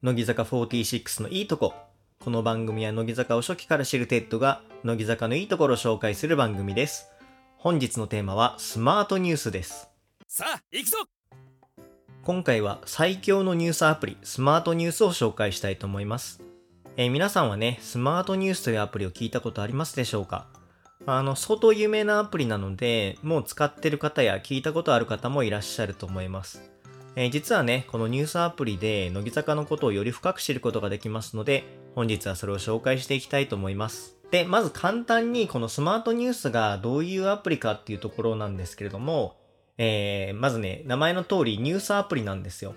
[0.00, 1.74] 乃木坂46のいいとこ。
[2.20, 7.08] この番組は乃木坂を初期から知るテッドが乃木坂のいいところを紹介する番組です。
[7.56, 9.88] 本日のテーマはスマートニュースです。
[10.28, 10.98] さあ行くぞ
[12.22, 16.40] 今回は最強のニュースアプリスマートニュースを紹介したいと思います。
[16.96, 20.46] えー皆さんはね、スマートニュースというアプリを聞いたことありますでしょうか？
[21.06, 26.70] あの、相当有名なアプリなので、もう使ってる方や聞いたことある方もいらっしゃると思います。
[27.18, 31.64] えー実はね、このニュースアプリで乃木坂のことをより深く知ることができますので、
[31.96, 34.16] 本日はそれを紹介していきたいと思います。
[34.30, 39.34] で、まず簡単にこのスマートニュースがどういうアプリかっていうところなんですけれども、
[39.78, 42.76] えーまずね、名前の通りニュースアプリなんですよ。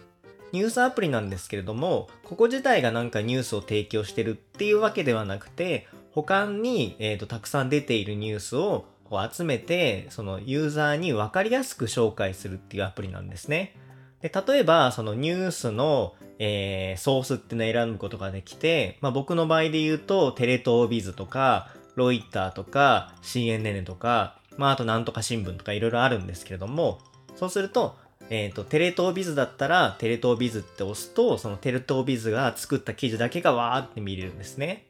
[0.54, 13.76] ニュースアプリなんですけれども、ここ自体がなんかニュースを提供してるっていうわけではなくて、他に、えーとたくさん出ているニュースをこう集めて、そのユーザーに分かりやすく紹介するっていうアプリなんですね。
[14.22, 27.00] で、例えば、そのニュースの、えーソースっていうのを選ぶことができて、まあ僕の場合で言うと、テレ東ビズとか、ロイターとか、CNN とか、まああとなんとか新聞とかいろいろあるんですけれども、
[27.36, 27.96] そうすると、
[28.30, 34.88] えっ、と、テレ東ビズだったら、テレ東ビズって押すと、そのテレ東ビズが作った記事だけがわーって見れるんですね。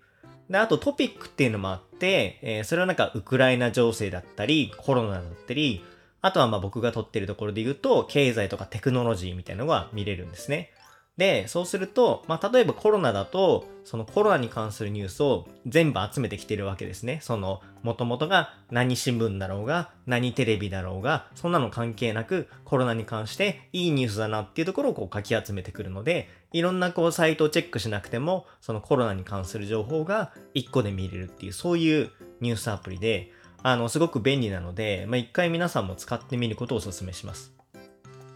[0.50, 5.84] で、あとトピックっていうのもあって、えーそれはなんかウクライナ情勢だったり、コロナだったり、
[6.22, 10.72] あとはまあ僕が撮ってるところで言うと、経済とかテクノロジーみたいなのが見れるんですね。
[11.17, 17.19] で、そうすると、まあ例えばコロナだと、そのコロナに関するニュースを全部集めてきてるわけですね。
[17.22, 33.31] その、元々が何新聞だろうが、何テレビだろうが、そんなの関係なく、コロナに関していいニュースだなっていうところをこうかき集めてくるので、いろんなこうサイトをチェックしなくても、そのコロナに関する情報が1個で見れるっていう、そういうニュースアプリで、
[33.64, 37.54] あの、すごく便利なので、まあ、一回皆さんも使ってみることをお勧めします。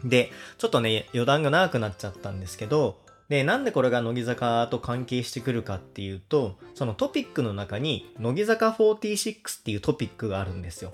[0.03, 10.93] で、ちょっとね、余談が長くなっちゃったんですけど、で、なんでこれが乃木坂と関係してくるかっていうと、そのトピックの中に、乃木坂46っていうトピックがあるんですよ。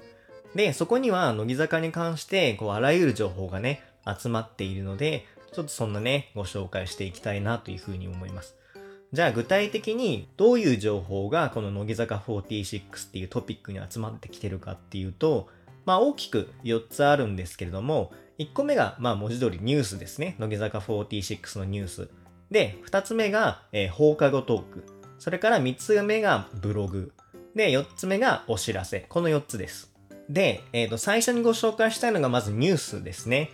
[0.56, 3.84] で、そこには乃木坂に関して、こう、あらゆる情報がね、
[4.18, 8.56] 集まっているので、ちょっとそんなね、ご紹介していきたいなというふうに思います。
[9.14, 15.50] じゃあ具体的にどういう情報がこの乃木坂46っていうトピックに集まってきてるかっていうと、
[15.86, 20.36] まあ大きく4つあるんですけれども、1個目がまあ文字通りニュースですね。
[20.40, 22.10] 乃木坂46のニュース。
[22.50, 24.86] で、2つ目が、えー放課後トーク。
[25.20, 27.12] それから3つ目がブログ。
[27.54, 29.02] で、4つ目がお知らせ。
[29.10, 29.92] この4つです。
[30.30, 33.52] で、えっ、と、最初にご紹介したいのがまずニュースですね。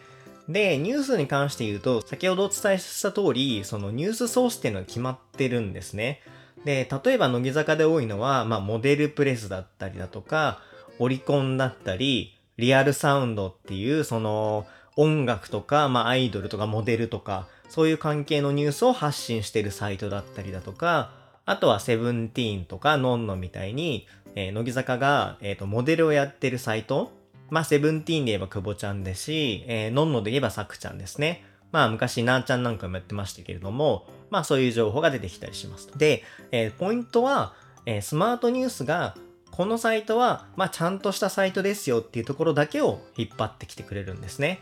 [0.50, 6.22] で、ニュースに関して言うと、先ほどお伝えした通り、そのニュースソースっていうのが決まってるんですね。
[6.64, 10.62] で、例えば乃木坂で多いのは、まあ、モデルプレスだったりだとか、
[11.00, 14.66] オリコンだったり、リアルサウンドっていう、その、
[14.96, 21.12] 音楽とか、まあ、アイドルとかモデルとか、そういう関係のニュースを発信してるサイトだったりだとか、
[21.46, 27.12] あとはセブンティーンとかノンノみたいに、えー乃木坂が、えーと、モデルをやってるサイト、
[27.50, 31.44] まあ、セブンティーンで言えば久保ちゃんですし、えー、ノンノで言えばさくちゃんですね。
[31.72, 35.90] まあ、昔、なーちゃんなんかもやってましたけれども、まあ、そういう情報が出てきたりします。
[35.98, 37.54] で、えーポイントは、
[37.86, 39.16] えースマートニュースが、
[39.52, 44.60] このサイトは、まあ、ちゃんとしたサイトですよっていうところだけを引っ張ってきてくれるんですね。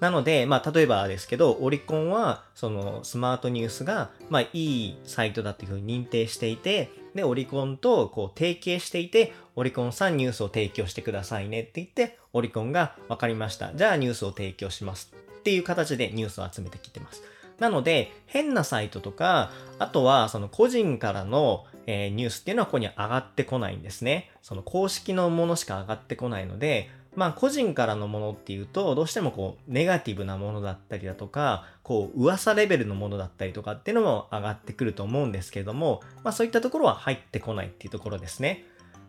[0.00, 13.74] なので、まあ、例えばですけど、オリコンは、その、スマートニュースが、まあ、いいサイトだっていうふうに認定していて、で、オリコンと、こう、提携していて、オリコンさんニュースを提供してくださいねって言って、オリコンが、わかりました。
[13.74, 15.14] じゃあ、ニュースを提供します。
[15.38, 17.22] っていう形でニュースを集めてきてます。
[17.58, 24.30] なので、変なサイトとか、あとは、その個人からの、えーニュースっていうのはここに上がってこないんですね。
[24.42, 38.64] その公式のものしか上がってこないので、まあ個人からのものっていうと、どうしてもこう、ネガティブなものだったりだとか、こう、噂レベルのものだったりとかっていうのも上がってくると思うんですけれども、まあそういったところは入ってこないっていうところですね。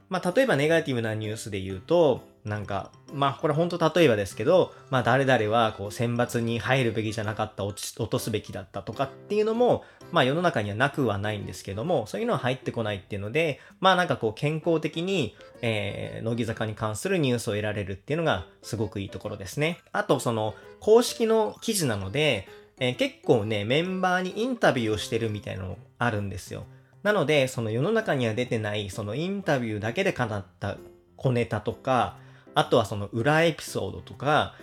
[0.09, 19.79] まあ例えばネガティブなニュースで言うと、なんか、まあこれ本当例えばですけど、まあ誰々はこう選抜に入るべきじゃなかった、落落とすべきだったとかっていうのも、まあ世の中にはなくはないんですけども、そういうのは入ってこないっていうので、まあなんかこう健康的に、えー、乃木坂に関するニュースを得られるっていうのがすごくいいところですね。
[19.91, 22.47] あとその公式の記事なので、
[22.79, 26.65] えー結構ね、メンバーにインタビューをしてるみたいなのあるんですよ。
[27.03, 30.77] なので、その世の中には出てない、そのインタビューだけで語った
[31.15, 32.17] 小ネタとか、
[32.57, 34.55] あとはその裏エピソードとか、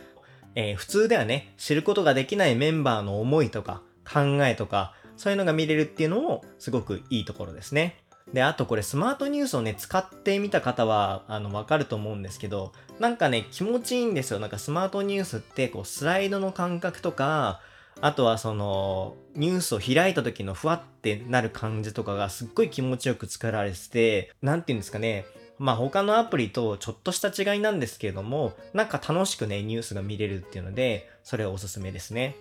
[0.56, 8.02] えー普通ではね、知ることができないメンバーの思いとか、考えとか、そういうのが見れるっていうのも、すごくいいところですね。
[8.32, 14.40] で、あとこれスマートニュースをね、使ってみた方は、あの、わかると思うんですけど、なんかね、気持ちいいんですよ。
[14.40, 17.60] なんかスマートニュースって、こう、スライドの感覚とか、
[18.00, 25.26] あとはその、ニュースを開いた時のふわってなる感じとかがすっごい気持ちよく作られてて、なんて言うんですかね、
[25.58, 32.36] まあ他のアプリとちょっとした違いなんですけれども、なんか楽しくね、ニュースが見れるっていうので、それはおすすめですね。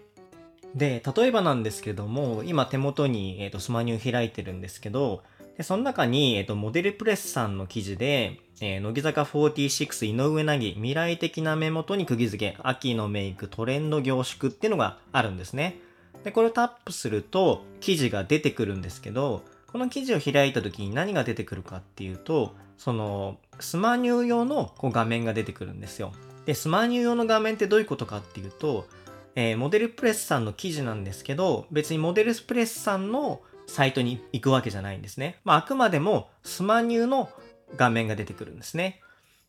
[0.75, 5.23] で、例えばなんですけれども、今手元に、えーと、スマニュー開いてるんですけど、
[5.57, 15.79] でその中に、えっ、ー、と、モデルプレスさんの記事で、えー、乃木坂46井上凪未来的な目元に釘付け秋のメイクトレンド凝縮っていうのがあるんですね。
[16.23, 26.13] で、これをタップすると記事が出てくるんですけど、この記事を開いた時に何が出てくるかっていうと、そのスマニュー用のこう画面が出てくるんですよ。
[26.45, 28.87] で、スマニュー用の画面ってどういうことかっていうと、
[29.33, 35.39] えー、モデルプレスさんの記事なんですけど、別にモデルプレスさんのサイトに行くわけじゃないんですね。
[35.43, 37.31] まあ、あくまでもスマニューの
[37.75, 39.01] 画面が出てくるんですね。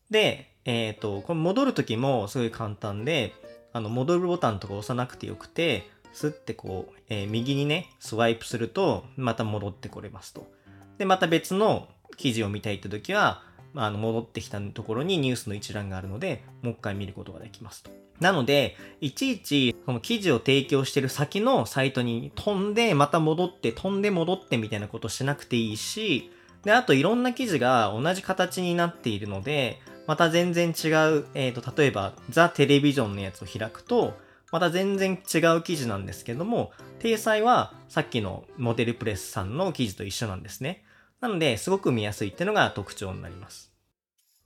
[0.09, 3.35] で、えっ、ー、と、これ戻るときもすごい簡単で、
[3.73, 10.49] あの、戻るボタンとか押さなくてよくて、スッてこう、えー、右にね、スワイプすると、また戻ってこれますと。
[10.97, 13.43] で、また別の記事を見たいって時は、
[13.75, 17.91] あの、戻ってきたところにニュースの一覧があるので、もう一回見ることができますと。
[18.21, 26.31] なので、いちいち、その記事を提供してる先のサイトに飛んで、また戻って、飛んで戻ってみたいなことしなくていいし、
[26.63, 34.13] で、あといろんな記事が同じ形になっているので、また全然違う、えっ、ー、と、例えば、ザ・テレビジョンのやつを開くと、
[34.55, 40.85] また全然違う記事なんですけども、体裁はさっきのモデルプレスさんの記事と一緒なんですね。
[41.19, 43.73] なので、すごく見やすいっていうのが特徴になります。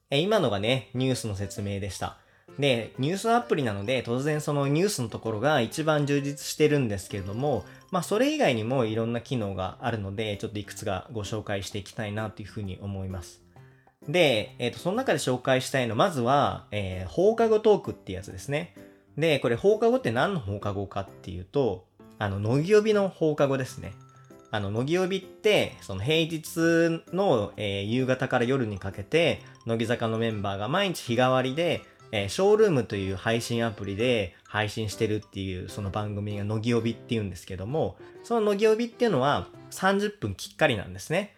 [0.09, 2.17] え今のがね、ニュースの説明でした。
[2.57, 13.44] で、ニュースアプリなので、当然そのニュースのところが一番充実してるんですけれども、まあそれ以外にもいろんな機能があるので、ちょっといくつかご紹介していきたいなというふうに思います。
[14.07, 18.73] で、えっ、ー、と、その中で紹介したいの、まずは、えー、放課後トークってやつですね。
[19.17, 21.85] で、これ放課後って何の放課後かっていうと、
[22.17, 23.94] あの、乃木曜日の放課後ですね。
[24.51, 41.35] あの、乃木曜日って、その平日の、えー、夕方から夜にかけて、乃木坂のメンバーが毎日日替わりで、えー、ショールームという配信アプリで配信してるっていうその番組が乃木曜日っていうんですけども、その乃木曜日っていうのは30分きっかりなんですね。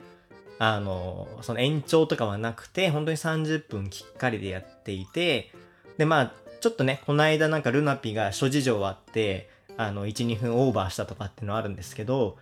[0.60, 5.52] あの、その延長とかはなくて、本当に30分きっかりでやっていて、
[5.98, 12.38] で、まあ、ちょっとね、この間なんかルナピが諸事情あって、あの、1、2分オーバーしたとかっていうのはあるんですけど、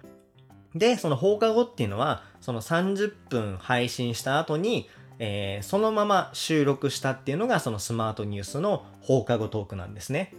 [0.75, 4.89] で、その放課後っていうのは、その30分配信した後に、
[5.19, 10.33] えー、そのまま収録したっていうのがそのスマートニュースの放課後トークなんですね。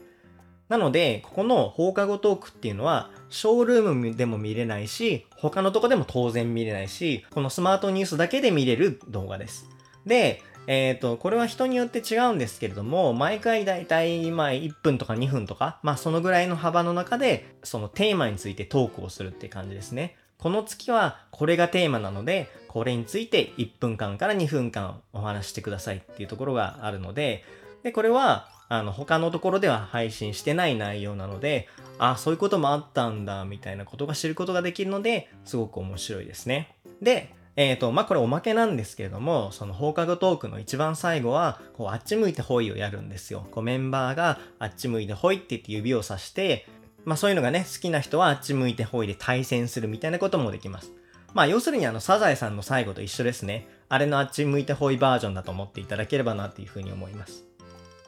[0.68, 9.66] なので、ここの放課後トークっていうのは、ショールームでも見れないし、他のとこでも当然見れないし、このスマートニュースだけで見れる動画です。
[10.06, 20.14] で、えっ、ー、と、これは人によって違うんですけれども、毎回だいたいまあ1分とか2分とか、まあそのぐらいの幅の中で、そのテーマについてトークをするって感じですね。
[20.38, 27.42] この月はこれがテーマなので、これについて1分間から2分間お話してくださいっていうところがあるので、
[27.82, 31.66] で、これは、あの、他のところでは配信してない内容なので、
[31.98, 36.76] あ、そういうこともあったんだ、みたいなことが知ることができるので、すごく面白いですね。
[37.02, 43.46] で、えっ、ー、と、まあ、これおまけなんですけれども、その放課後トークの一番最後は、こう、あっち向いてほいをやるんですよ。
[43.50, 46.66] こう、メンバーがあっち向いてほいって言って指をさして、
[47.04, 50.92] まあそういうのがね、好きな人はあっち向いてほいで対戦するみたいなこともできます。
[51.32, 53.68] まあ要するにあのサザエさんの最後と一緒ですね。
[53.88, 57.44] あれのあっち向いてほいバージョンだと思っていただければなっていうふうに思います。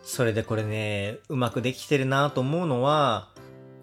[0.02, 3.30] それでこれね、うまくできてるなと思うのは、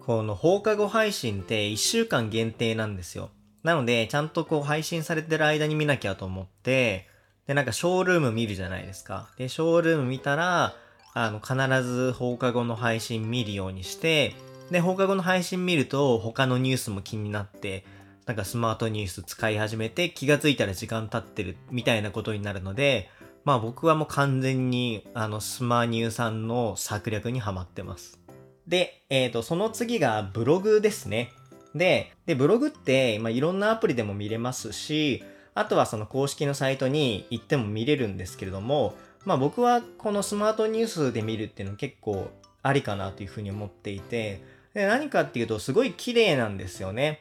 [0.00, 3.30] この放課後配信って1週間限定なんですよ。
[3.62, 7.08] なので、ちゃんとこう配信されてる間に見なきゃと思って、
[7.46, 9.28] で、なんかショールーム見るじゃないですか。
[9.36, 10.74] で、ショールーム見たら、
[11.14, 14.34] あの、必ず放課後の配信見るようにして、
[14.70, 17.84] で、放課後の配信見ると他のニュースも気になって、
[18.26, 23.08] なんかスマートニュース使い始めて気がついたら時間経ってるみたいなことになるので、
[23.44, 28.20] まあ僕はもう完全にあのスマニューさんの策略にはまってます。
[28.68, 31.32] で、えっ、ー、と、その次がブログですね。
[31.74, 35.22] で、で、ブログって、まあ、いろんなアプリでも見れますし、
[35.54, 42.30] あとはその公式のサイトに行っても見れるんですけれども、まあ僕はこのスマートニュースで見るっていうの結構
[42.62, 44.42] ありかなというふうに思っていて、
[44.74, 47.20] で何かっていうとすごい綺麗なんですよね。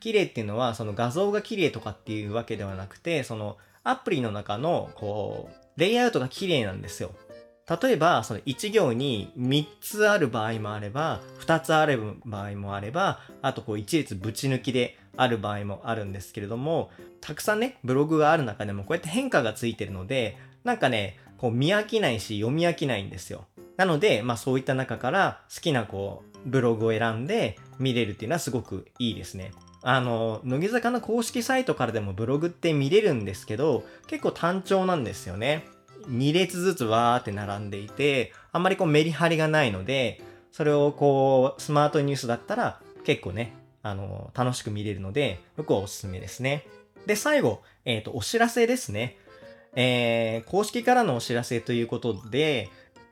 [0.00, 7.10] 綺麗っていうのはその画像が綺麗とかっていうわけではなくて、そのアプリの中のこう、レイアウトが綺麗なんですよ。
[7.68, 16.90] 例えば、その1行に3つある場合もあれば、2つある場合もあれば、あとこう1列ぶち抜きである場合もあるんですけれども、
[17.20, 23.46] たくさんね、ブログがある中でもこうやって変化がついてるので、なんかね、こう見飽きないし読み飽きないんですよ。
[23.76, 29.52] なので、まあそういった中から好きなこう、ブログを選んで見れるっていうのはすごくいいですね。
[29.82, 35.66] あの、乃木坂の公式サイトからでもブログって見れるんですけど、結構単調なんですよね。
[36.08, 46.66] 2列ずつわーって並んでいて、あんまりこうメリハリがないので、それをこう、スマートニュースだったら結構ね、あの、楽しく見れるので、僕はおすすめですね。
[47.06, 49.16] で、最後、えっ、ー、と、お知らせですね。
[49.76, 52.70] えー、公式からのお知らせということで、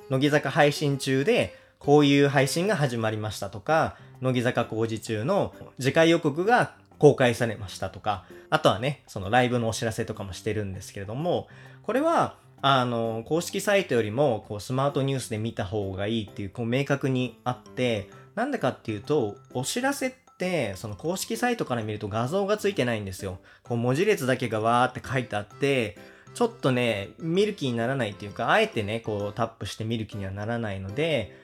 [0.09, 11.49] 乃木坂配信中で、こういう配信が始まりましたとか、乃木坂工事中の次回予告が公開されましたとか、あとはね、そのライブのお知らせとかもしてるんですけれども、
[11.83, 23.41] これは、あの、公式サイトよりも、こう、スマートニュースで見た方がいいっていう、こう、明確にあって、なんでかっていうと、お知らせって、その公式サイトから見ると画像がついてないんですよ。
[23.65, 25.99] こう、文字列だけがわーって書いてあって、
[26.35, 31.37] ちょっとね、見る気にならないっていうか、あえてね、こう、タップして見る気にはならないので、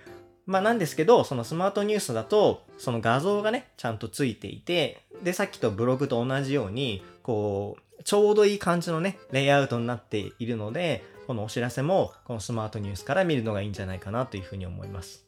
[0.46, 15.24] まあなんですけど、そのスマートニュースだと、その画像がね、ちゃんとついていて、で、さっきとブログと同じように、こう、ちょうどいい感じのね、レイアウトになっているので、このお知らせも、このスマートニュースから見るのがいいんじゃないかなというふうに思います。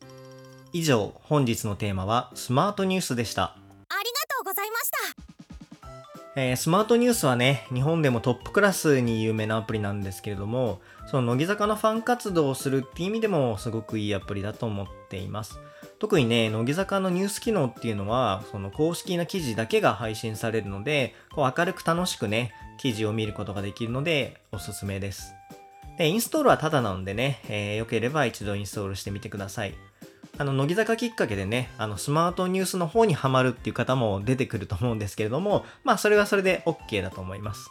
[0.72, 3.56] 以上、本日のテーマは、スマートニュースでした。
[6.36, 15.58] えー、スマートニュースはね、日本でもトップクラスに有名なアプリなんですけれども、その乃木坂のファン活動をするっていう意味でもすごくいいアプリだと思っています。
[15.98, 25.34] 特にね、乃木坂のニュース機能っていうのは、その公式な記事だけが配信されるので、こう明るく楽しくね、記事を見ることができるので、おすすめです。
[25.98, 29.74] で、インストールはただなのでね、えー、よければ一度インストールしてみてください。
[30.40, 37.68] あの、乃木坂きっかけでね、あの、スマートニュースの方にハマるっていう方も出てくると思うんですけれども、まあ、それはそれで OK だと思います。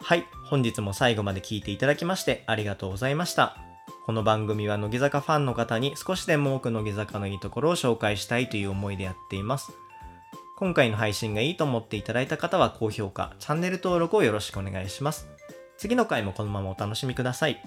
[0.00, 3.58] はい、本日も最後まで聞いていただきましてありがとうございました。
[4.06, 9.70] この番組は乃木坂ファンの方に少しでも多く乃木坂のいいところを紹介したいという思いでやっています。
[10.56, 15.28] 今回の配信がいいと思っていただいた方は高評価、チャンネル登録をよろしくお願いします。
[15.76, 17.60] 次の回もこのままお楽しみください。